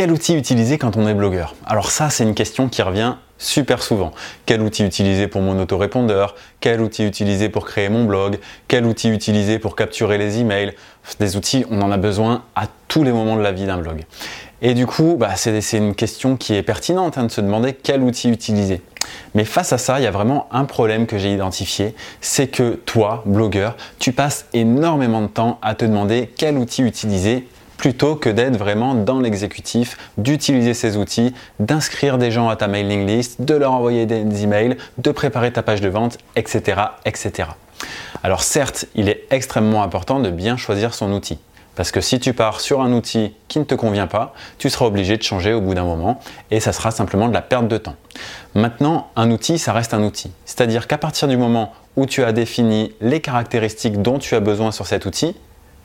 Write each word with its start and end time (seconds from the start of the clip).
Quel 0.00 0.12
outil 0.12 0.34
utiliser 0.34 0.78
quand 0.78 0.96
on 0.96 1.06
est 1.06 1.12
blogueur? 1.12 1.54
Alors 1.66 1.90
ça, 1.90 2.08
c'est 2.08 2.24
une 2.24 2.34
question 2.34 2.70
qui 2.70 2.80
revient 2.80 3.16
super 3.36 3.82
souvent. 3.82 4.12
Quel 4.46 4.62
outil 4.62 4.82
utiliser 4.82 5.28
pour 5.28 5.42
mon 5.42 5.60
autorépondeur? 5.60 6.36
Quel 6.58 6.80
outil 6.80 7.04
utiliser 7.04 7.50
pour 7.50 7.66
créer 7.66 7.90
mon 7.90 8.04
blog? 8.04 8.38
Quel 8.66 8.86
outil 8.86 9.10
utiliser 9.10 9.58
pour 9.58 9.76
capturer 9.76 10.16
les 10.16 10.38
emails? 10.38 10.72
Des 11.18 11.36
outils, 11.36 11.66
on 11.70 11.82
en 11.82 11.92
a 11.92 11.98
besoin 11.98 12.44
à 12.56 12.62
tous 12.88 13.04
les 13.04 13.12
moments 13.12 13.36
de 13.36 13.42
la 13.42 13.52
vie 13.52 13.66
d'un 13.66 13.76
blog. 13.76 14.06
Et 14.62 14.72
du 14.72 14.86
coup, 14.86 15.16
bah, 15.18 15.36
c'est 15.36 15.76
une 15.76 15.94
question 15.94 16.38
qui 16.38 16.54
est 16.54 16.62
pertinente 16.62 17.18
hein, 17.18 17.24
de 17.24 17.30
se 17.30 17.42
demander 17.42 17.74
quel 17.74 18.00
outil 18.00 18.30
utiliser. 18.30 18.80
Mais 19.34 19.44
face 19.44 19.74
à 19.74 19.76
ça, 19.76 20.00
il 20.00 20.04
y 20.04 20.06
a 20.06 20.10
vraiment 20.10 20.48
un 20.50 20.64
problème 20.64 21.06
que 21.06 21.18
j'ai 21.18 21.34
identifié, 21.34 21.94
c'est 22.22 22.46
que 22.46 22.80
toi, 22.86 23.22
blogueur, 23.26 23.76
tu 23.98 24.12
passes 24.12 24.46
énormément 24.54 25.20
de 25.20 25.26
temps 25.26 25.58
à 25.60 25.74
te 25.74 25.84
demander 25.84 26.30
quel 26.38 26.56
outil 26.56 26.84
utiliser 26.84 27.46
plutôt 27.80 28.14
que 28.14 28.28
d'être 28.28 28.58
vraiment 28.58 28.94
dans 28.94 29.20
l'exécutif, 29.20 29.96
d'utiliser 30.18 30.74
ces 30.74 30.98
outils, 30.98 31.32
d'inscrire 31.60 32.18
des 32.18 32.30
gens 32.30 32.50
à 32.50 32.56
ta 32.56 32.68
mailing 32.68 33.06
list, 33.06 33.40
de 33.40 33.54
leur 33.54 33.72
envoyer 33.72 34.04
des 34.04 34.42
emails, 34.42 34.76
de 34.98 35.10
préparer 35.10 35.50
ta 35.50 35.62
page 35.62 35.80
de 35.80 35.88
vente, 35.88 36.18
etc. 36.36 36.78
etc. 37.06 37.48
Alors 38.22 38.42
certes, 38.42 38.84
il 38.94 39.08
est 39.08 39.24
extrêmement 39.30 39.82
important 39.82 40.20
de 40.20 40.28
bien 40.28 40.58
choisir 40.58 40.92
son 40.92 41.10
outil. 41.10 41.38
Parce 41.74 41.90
que 41.90 42.02
si 42.02 42.20
tu 42.20 42.34
pars 42.34 42.60
sur 42.60 42.82
un 42.82 42.92
outil 42.92 43.34
qui 43.48 43.58
ne 43.58 43.64
te 43.64 43.74
convient 43.74 44.06
pas, 44.06 44.34
tu 44.58 44.68
seras 44.68 44.84
obligé 44.84 45.16
de 45.16 45.22
changer 45.22 45.54
au 45.54 45.62
bout 45.62 45.72
d'un 45.72 45.84
moment 45.84 46.20
et 46.50 46.60
ça 46.60 46.74
sera 46.74 46.90
simplement 46.90 47.28
de 47.28 47.32
la 47.32 47.40
perte 47.40 47.66
de 47.66 47.78
temps. 47.78 47.96
Maintenant, 48.54 49.08
un 49.16 49.30
outil, 49.30 49.58
ça 49.58 49.72
reste 49.72 49.94
un 49.94 50.02
outil. 50.02 50.30
C'est-à-dire 50.44 50.86
qu'à 50.86 50.98
partir 50.98 51.28
du 51.28 51.38
moment 51.38 51.72
où 51.96 52.04
tu 52.04 52.24
as 52.24 52.32
défini 52.32 52.92
les 53.00 53.20
caractéristiques 53.20 54.02
dont 54.02 54.18
tu 54.18 54.34
as 54.34 54.40
besoin 54.40 54.70
sur 54.70 54.86
cet 54.86 55.06
outil, 55.06 55.34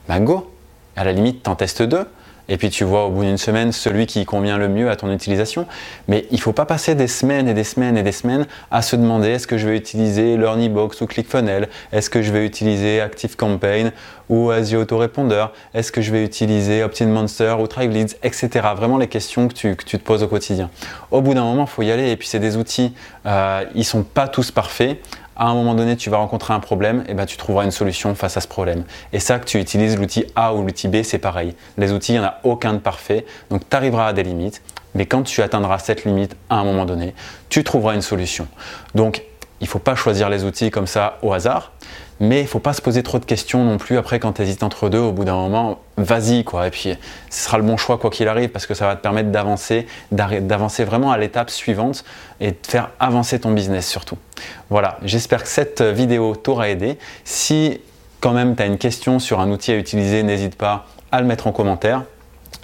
ben 0.09 0.19
go, 0.19 0.51
à 0.95 1.03
la 1.03 1.13
limite, 1.13 1.43
t'en 1.43 1.55
testes 1.55 1.83
deux. 1.83 2.05
Et 2.47 2.57
puis 2.57 2.69
tu 2.69 2.83
vois 2.83 3.05
au 3.05 3.09
bout 3.09 3.23
d'une 3.23 3.37
semaine 3.37 3.71
celui 3.71 4.05
qui 4.05 4.25
convient 4.25 4.57
le 4.57 4.67
mieux 4.67 4.89
à 4.89 4.95
ton 4.95 5.11
utilisation. 5.11 5.65
Mais 6.07 6.25
il 6.29 6.35
ne 6.35 6.41
faut 6.41 6.53
pas 6.53 6.65
passer 6.65 6.95
des 6.95 7.07
semaines 7.07 7.47
et 7.47 7.53
des 7.53 7.63
semaines 7.63 7.97
et 7.97 8.03
des 8.03 8.11
semaines 8.11 8.45
à 8.71 8.81
se 8.81 8.95
demander 8.95 9.29
est-ce 9.29 9.47
que 9.47 9.57
je 9.57 9.67
vais 9.67 9.75
utiliser 9.75 10.37
LearnyBox 10.37 11.01
ou 11.01 11.07
ClickFunnels? 11.07 11.69
Est-ce 11.91 12.09
que 12.09 12.21
je 12.21 12.31
vais 12.31 12.45
utiliser 12.45 13.01
ActiveCampaign 13.01 13.91
ou 14.29 14.51
Asio 14.51 14.81
Autorépondeur? 14.81 15.53
Est-ce 15.73 15.91
que 15.91 16.01
je 16.01 16.11
vais 16.11 16.23
utiliser 16.23 16.83
OptinMonster 16.83 17.55
ou 17.59 17.67
ThriveLeads 17.67 18.15
Etc. 18.21 18.49
Vraiment 18.75 18.97
les 18.97 19.07
questions 19.07 19.47
que 19.47 19.53
tu, 19.53 19.75
te 19.75 19.97
poses 19.97 20.21
au 20.21 20.27
quotidien. 20.27 20.69
Au 21.09 21.21
bout 21.21 21.33
d'un 21.33 21.43
moment, 21.43 21.63
il 21.63 21.69
faut 21.69 21.81
y 21.81 21.91
aller. 21.91 22.11
Et 22.11 22.17
puis 22.17 22.27
c'est 22.27 22.39
des 22.39 22.57
outils, 22.57 22.93
euh, 23.25 23.63
ils 23.73 23.85
sont 23.85 24.03
pas 24.03 24.27
tous 24.27 24.51
parfaits 24.51 24.99
à 25.35 25.47
un 25.47 25.53
moment 25.53 25.75
donné, 25.75 25.97
tu 25.97 26.09
vas 26.09 26.17
rencontrer 26.17 26.53
un 26.53 26.59
problème, 26.59 27.03
et 27.07 27.13
ben 27.13 27.25
tu 27.25 27.37
trouveras 27.37 27.65
une 27.65 27.71
solution 27.71 28.15
face 28.15 28.37
à 28.37 28.41
ce 28.41 28.47
problème. 28.47 28.83
Et 29.13 29.19
ça, 29.19 29.39
que 29.39 29.45
tu 29.45 29.59
utilises 29.59 29.97
l'outil 29.97 30.25
A 30.35 30.53
ou 30.53 30.63
l'outil 30.63 30.87
B, 30.87 31.03
c'est 31.03 31.17
pareil. 31.17 31.55
Les 31.77 31.91
outils, 31.91 32.13
il 32.13 32.19
n'y 32.19 32.25
en 32.25 32.27
a 32.27 32.39
aucun 32.43 32.73
de 32.73 32.79
parfait, 32.79 33.25
donc 33.49 33.67
tu 33.69 33.75
arriveras 33.75 34.07
à 34.07 34.13
des 34.13 34.23
limites, 34.23 34.61
mais 34.93 35.05
quand 35.05 35.23
tu 35.23 35.41
atteindras 35.41 35.79
cette 35.79 36.05
limite 36.05 36.35
à 36.49 36.55
un 36.55 36.63
moment 36.63 36.85
donné, 36.85 37.13
tu 37.49 37.63
trouveras 37.63 37.95
une 37.95 38.01
solution. 38.01 38.47
Donc, 38.95 39.23
il 39.61 39.65
ne 39.65 39.69
faut 39.69 39.79
pas 39.79 39.95
choisir 39.95 40.29
les 40.29 40.43
outils 40.43 40.71
comme 40.71 40.87
ça 40.87 41.17
au 41.21 41.33
hasard, 41.33 41.71
mais 42.19 42.41
il 42.41 42.47
faut 42.47 42.59
pas 42.59 42.73
se 42.73 42.81
poser 42.81 43.03
trop 43.03 43.19
de 43.19 43.25
questions 43.25 43.63
non 43.63 43.77
plus 43.77 43.97
après 43.97 44.19
quand 44.19 44.33
tu 44.33 44.41
hésites 44.41 44.63
entre 44.63 44.89
deux, 44.89 44.99
au 44.99 45.11
bout 45.11 45.25
d'un 45.25 45.35
moment, 45.35 45.79
vas-y 45.97 46.43
quoi, 46.43 46.67
et 46.67 46.71
puis 46.71 46.95
ce 47.29 47.43
sera 47.43 47.57
le 47.57 47.63
bon 47.63 47.77
choix 47.77 47.97
quoi 47.97 48.09
qu'il 48.09 48.27
arrive 48.27 48.49
parce 48.49 48.65
que 48.65 48.73
ça 48.73 48.87
va 48.87 48.95
te 48.95 49.01
permettre 49.01 49.31
d'avancer, 49.31 49.87
d'avancer 50.11 50.83
vraiment 50.83 51.11
à 51.11 51.17
l'étape 51.17 51.49
suivante 51.49 52.05
et 52.39 52.51
de 52.51 52.57
faire 52.67 52.91
avancer 52.99 53.39
ton 53.39 53.51
business 53.51 53.87
surtout. 53.87 54.17
Voilà, 54.69 54.97
j'espère 55.03 55.43
que 55.43 55.49
cette 55.49 55.81
vidéo 55.81 56.35
t'aura 56.35 56.69
aidé. 56.69 56.97
Si 57.23 57.79
quand 58.21 58.31
même 58.31 58.55
tu 58.55 58.63
as 58.63 58.65
une 58.65 58.77
question 58.77 59.19
sur 59.19 59.39
un 59.39 59.51
outil 59.51 59.71
à 59.71 59.75
utiliser, 59.75 60.23
n'hésite 60.23 60.55
pas 60.55 60.87
à 61.11 61.21
le 61.21 61.27
mettre 61.27 61.47
en 61.47 61.51
commentaire. 61.51 62.03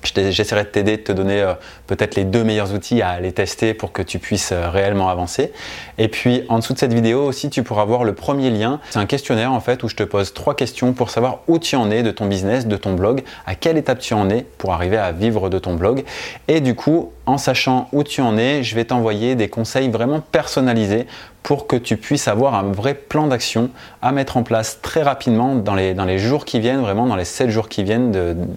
J'essaierai 0.04 0.64
de 0.64 0.70
t'aider, 0.70 0.98
de 0.98 1.02
te 1.02 1.12
donner 1.12 1.42
euh, 1.42 1.54
peut-être 1.88 2.16
les 2.16 2.24
deux 2.24 2.44
meilleurs 2.44 2.74
outils 2.74 3.02
à 3.02 3.20
les 3.20 3.32
tester 3.32 3.74
pour 3.74 3.92
que 3.92 4.02
tu 4.02 4.20
puisses 4.20 4.52
euh, 4.52 4.70
réellement 4.70 5.10
avancer. 5.10 5.52
Et 5.98 6.08
puis 6.08 6.44
en 6.50 6.60
dessous 6.60 6.74
de 6.74 6.80
cette 6.80 6.94
vidéo 6.94 7.24
aussi, 7.24 7.50
tu 7.50 7.64
pourras 7.64 7.86
voir 7.86 8.04
le 8.04 8.14
premier 8.14 8.50
lien. 8.50 8.80
C'est 8.90 9.00
un 9.00 9.06
questionnaire 9.06 9.52
en 9.52 9.60
fait 9.60 9.84
où 9.84 9.90
je 9.90 9.96
te 9.96 10.04
pose 10.04 10.34
trois 10.34 10.56
questions 10.56 10.94
pour 10.94 11.10
savoir 11.10 11.40
où 11.48 11.60
tu 11.60 11.76
en 11.76 11.92
es 11.92 12.04
de 12.04 12.12
ton 12.12 12.26
business, 12.26 12.68
de 12.68 12.78
ton 12.78 12.94
blog, 12.94 13.24
à 13.46 13.56
quelle 13.56 13.78
étape 13.78 14.00
tu 14.00 14.14
en 14.14 14.30
es 14.30 14.46
pour 14.58 14.74
arriver 14.74 14.98
à 14.98 15.12
vivre 15.12 15.50
de 15.50 15.60
ton 15.60 15.76
blog. 15.76 16.04
Et 16.48 16.62
du 16.62 16.76
coup, 16.76 17.12
en 17.26 17.38
sachant 17.38 17.88
où 17.92 18.04
tu 18.04 18.22
en 18.22 18.38
es, 18.38 18.64
je 18.64 18.76
vais 18.76 18.86
t'envoyer 18.86 19.36
des 19.36 19.50
conseils 19.50 19.90
vraiment 19.90 20.20
personnalisés 20.20 21.08
pour 21.44 21.68
que 21.68 21.76
tu 21.76 21.98
puisses 21.98 22.28
avoir 22.28 22.56
un 22.56 22.72
vrai 22.72 22.94
plan 22.94 23.28
d'action 23.28 23.70
à 24.02 24.12
mettre 24.12 24.38
en 24.38 24.44
place 24.44 24.80
très 24.82 25.02
rapidement 25.02 25.56
dans 25.56 25.76
les, 25.76 26.20
jours 26.20 26.46
qui 26.46 26.60
viennent, 26.60 26.82
vraiment 26.82 27.08
dans 27.08 27.16
les 27.16 27.26
7 27.26 27.50
jours 27.50 27.68
qui 27.68 27.84
viennent 27.84 28.48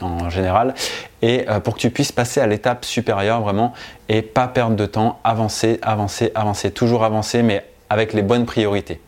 en 0.00 0.30
général, 0.30 0.74
et 1.22 1.44
euh, 1.48 1.60
pour 1.60 1.74
que 1.74 1.80
tu 1.80 1.90
puisses 1.90 2.12
passer 2.12 2.40
à 2.40 2.46
l'étape 2.46 2.84
supérieure 2.84 3.42
vraiment 3.42 3.72
et 4.08 4.22
pas 4.22 4.48
perdre 4.48 4.74
de 4.74 4.86
temps, 4.86 5.20
avancer, 5.22 5.78
avancer, 5.82 6.32
avancer, 6.34 6.70
toujours 6.70 7.04
avancer, 7.04 7.42
mais 7.42 7.64
avec 7.90 8.12
les 8.12 8.22
bonnes 8.22 8.46
priorités. 8.46 8.98